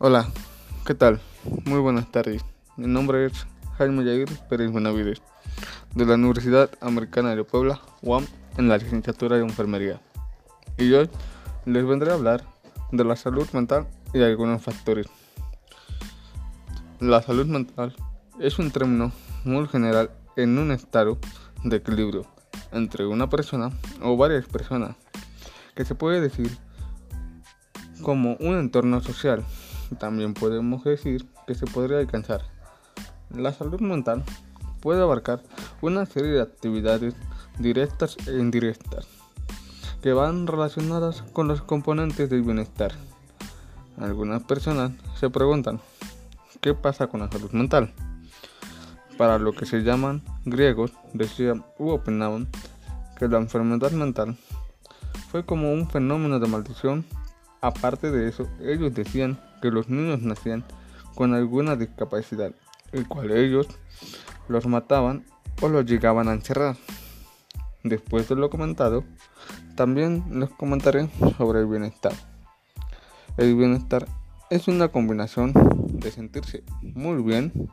[0.00, 0.28] Hola,
[0.86, 1.20] ¿qué tal?
[1.64, 2.44] Muy buenas tardes.
[2.76, 3.48] Mi nombre es
[3.78, 5.20] Jaime Yair Pérez Benavides,
[5.92, 8.24] de la Universidad Americana de Puebla, UAM,
[8.58, 10.00] en la licenciatura de Enfermería.
[10.76, 11.10] Y hoy
[11.66, 12.44] les vendré a hablar
[12.92, 15.08] de la salud mental y algunos factores.
[17.00, 17.96] La salud mental
[18.38, 19.10] es un término
[19.42, 21.18] muy general en un estado
[21.64, 22.24] de equilibrio
[22.70, 24.94] entre una persona o varias personas,
[25.74, 26.56] que se puede decir
[28.00, 29.44] como un entorno social
[29.96, 32.42] también podemos decir que se podría alcanzar.
[33.30, 34.24] La salud mental
[34.80, 35.42] puede abarcar
[35.80, 37.14] una serie de actividades
[37.58, 39.06] directas e indirectas
[40.02, 42.92] que van relacionadas con los componentes del bienestar.
[43.98, 45.80] Algunas personas se preguntan,
[46.60, 47.92] ¿qué pasa con la salud mental?
[49.16, 52.48] Para lo que se llaman griegos decían u opinaban
[53.18, 54.36] que la enfermedad mental
[55.30, 57.04] fue como un fenómeno de maldición.
[57.60, 60.64] Aparte de eso, ellos decían que los niños nacían
[61.14, 62.52] con alguna discapacidad,
[62.92, 63.66] el cual ellos
[64.48, 65.24] los mataban
[65.60, 66.76] o los llegaban a encerrar.
[67.82, 69.04] Después de lo comentado,
[69.74, 72.12] también les comentaré sobre el bienestar.
[73.36, 74.06] El bienestar
[74.50, 75.52] es una combinación
[75.94, 77.68] de sentirse muy bien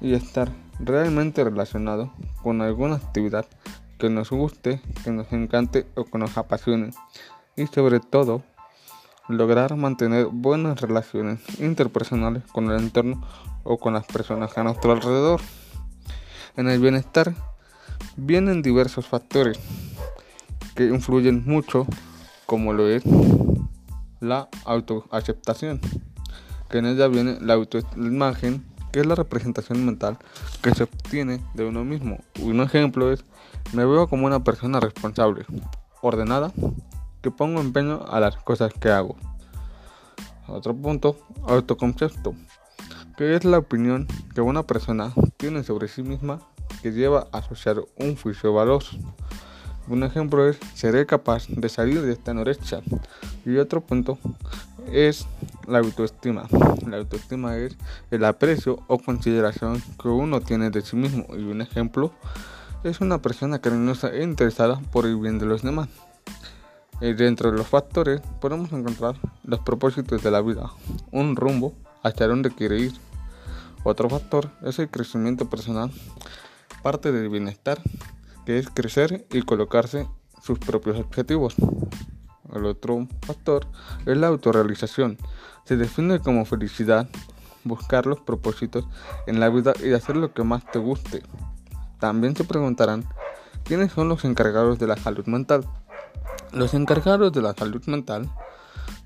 [0.00, 2.12] y estar realmente relacionado
[2.42, 3.46] con alguna actividad
[3.98, 6.90] que nos guste, que nos encante o que nos apasione
[7.56, 8.42] y sobre todo
[9.30, 13.24] lograr mantener buenas relaciones interpersonales con el entorno
[13.62, 15.40] o con las personas a nuestro alrededor.
[16.56, 17.34] En el bienestar
[18.16, 19.58] vienen diversos factores
[20.74, 21.86] que influyen mucho,
[22.46, 23.02] como lo es
[24.20, 25.80] la autoaceptación,
[26.68, 30.18] que en ella viene la autoimagen, que es la representación mental
[30.62, 32.18] que se obtiene de uno mismo.
[32.40, 33.24] Un ejemplo es,
[33.72, 35.46] me veo como una persona responsable,
[36.02, 36.52] ordenada
[37.22, 39.16] que pongo empeño a las cosas que hago.
[40.46, 42.34] Otro punto, autoconcepto,
[43.16, 46.40] que es la opinión que una persona tiene sobre sí misma
[46.82, 48.82] que lleva a asociar un juicio valor.
[49.88, 52.80] Un ejemplo es, seré capaz de salir de esta anorexia.
[53.44, 54.18] Y otro punto
[54.92, 55.26] es
[55.66, 56.46] la autoestima.
[56.86, 57.76] La autoestima es
[58.10, 61.26] el aprecio o consideración que uno tiene de sí mismo.
[61.36, 62.12] Y un ejemplo
[62.84, 65.88] es una persona cariñosa e interesada por el bien de los demás.
[67.00, 70.70] Y dentro de los factores podemos encontrar los propósitos de la vida,
[71.10, 72.92] un rumbo hacia donde quiere ir.
[73.84, 75.90] Otro factor es el crecimiento personal,
[76.82, 77.80] parte del bienestar,
[78.44, 80.06] que es crecer y colocarse
[80.42, 81.54] sus propios objetivos.
[82.54, 83.66] El otro factor
[84.04, 85.16] es la autorrealización.
[85.64, 87.08] Se define como felicidad,
[87.64, 88.86] buscar los propósitos
[89.26, 91.22] en la vida y hacer lo que más te guste.
[91.98, 93.04] También se preguntarán,
[93.64, 95.64] ¿quiénes son los encargados de la salud mental?
[96.52, 98.28] Los encargados de la salud mental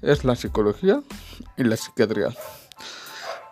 [0.00, 1.02] es la psicología
[1.56, 2.28] y la psiquiatría.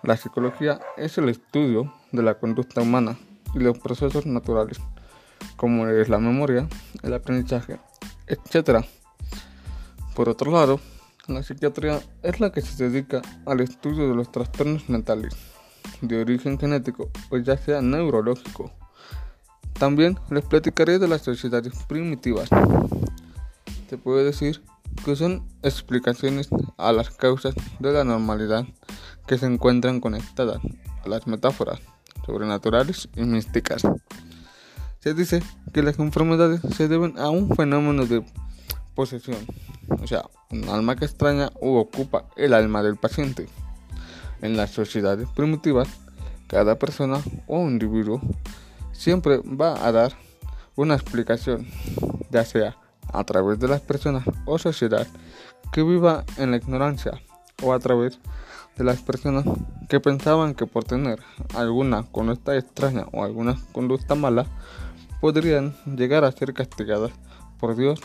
[0.05, 3.19] La psicología es el estudio de la conducta humana
[3.53, 4.79] y los procesos naturales,
[5.57, 6.69] como es la memoria,
[7.03, 7.81] el aprendizaje,
[8.29, 8.87] etc.
[10.15, 10.79] Por otro lado,
[11.27, 15.35] la psiquiatría es la que se dedica al estudio de los trastornos mentales
[16.01, 18.71] de origen genético o ya sea neurológico.
[19.73, 22.49] También les platicaré de las sociedades primitivas
[23.91, 24.63] se puede decir
[25.05, 28.65] que son explicaciones a las causas de la normalidad
[29.27, 30.61] que se encuentran conectadas
[31.05, 31.81] a las metáforas
[32.25, 33.83] sobrenaturales y místicas.
[35.01, 35.43] Se dice
[35.75, 38.25] que las enfermedades se deben a un fenómeno de
[38.95, 39.39] posesión,
[40.01, 40.23] o sea,
[40.53, 43.49] un alma que extraña o ocupa el alma del paciente.
[44.41, 45.89] En las sociedades primitivas,
[46.47, 48.21] cada persona o individuo
[48.93, 50.13] siempre va a dar
[50.77, 51.67] una explicación,
[52.31, 52.77] ya sea
[53.13, 55.07] a través de las personas o sociedad
[55.73, 57.21] que viva en la ignorancia
[57.63, 58.19] o a través
[58.77, 59.45] de las personas
[59.89, 61.21] que pensaban que por tener
[61.55, 64.47] alguna conducta extraña o alguna conducta mala
[65.21, 67.13] podrían llegar a ser castigadas
[67.59, 68.01] por Dios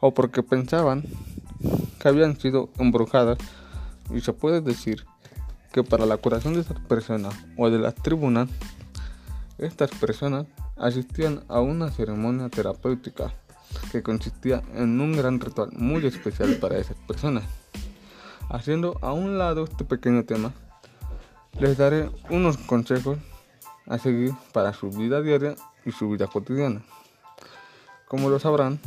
[0.00, 1.04] o porque pensaban
[2.00, 3.38] que habían sido embrujadas.
[4.12, 5.04] Y se puede decir
[5.72, 8.48] que para la curación de esas personas o de las tribunas
[9.58, 13.32] estas personas asistían a una ceremonia terapéutica
[13.90, 17.44] que consistía en un gran ritual muy especial para esas personas.
[18.48, 20.52] Haciendo a un lado este pequeño tema,
[21.58, 23.18] les daré unos consejos
[23.86, 25.54] a seguir para su vida diaria
[25.84, 26.82] y su vida cotidiana.
[28.08, 28.78] Como lo sabrán,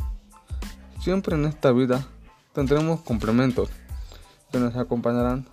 [1.00, 2.06] siempre en esta vida
[2.52, 3.70] tendremos complementos
[4.50, 5.46] que nos acompañarán,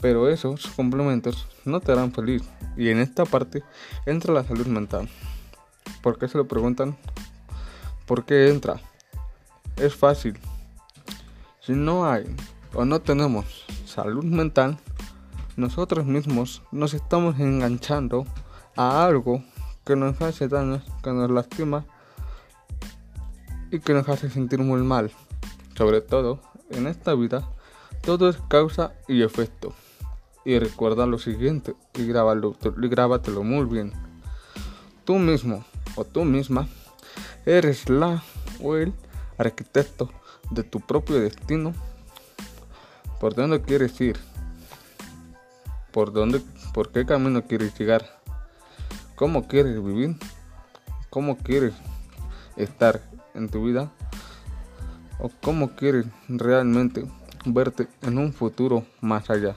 [0.00, 2.42] pero esos complementos no te harán feliz.
[2.76, 3.62] Y en esta parte
[4.06, 5.08] entra la salud mental.
[6.02, 6.96] ¿Por qué se lo preguntan?
[8.10, 8.80] ¿Por qué entra?
[9.76, 10.36] Es fácil.
[11.60, 12.24] Si no hay
[12.74, 14.78] o no tenemos salud mental,
[15.56, 18.26] nosotros mismos nos estamos enganchando
[18.74, 19.44] a algo
[19.84, 21.84] que nos hace daño, que nos lastima
[23.70, 25.12] y que nos hace sentir muy mal.
[25.76, 26.40] Sobre todo,
[26.70, 27.48] en esta vida,
[28.02, 29.72] todo es causa y efecto.
[30.44, 33.92] Y recuerda lo siguiente y grábalo, y grábatelo muy bien.
[35.04, 35.64] Tú mismo
[35.94, 36.66] o tú misma
[37.46, 38.22] eres la
[38.62, 38.92] o el
[39.38, 40.10] arquitecto
[40.50, 41.74] de tu propio destino.
[43.20, 44.18] ¿Por dónde quieres ir?
[45.92, 46.40] ¿Por dónde,
[46.72, 48.20] por qué camino quieres llegar?
[49.16, 50.16] ¿Cómo quieres vivir?
[51.10, 51.74] ¿Cómo quieres
[52.56, 53.02] estar
[53.34, 53.90] en tu vida?
[55.18, 57.04] ¿O cómo quieres realmente
[57.44, 59.56] verte en un futuro más allá?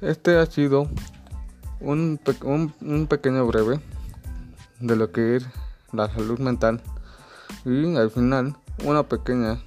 [0.00, 0.88] Este ha sido
[1.80, 2.20] un,
[2.80, 3.80] un, pequeño breve
[4.80, 5.46] de lo que es
[5.92, 6.80] la salud mental
[7.64, 9.58] y al final una pequeña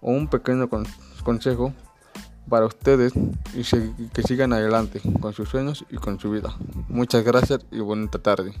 [0.00, 0.68] o un pequeño
[1.24, 1.72] consejo
[2.48, 3.12] para ustedes
[3.54, 6.56] y que sigan adelante con sus sueños y con su vida.
[6.88, 8.54] Muchas gracias y bonita tarde.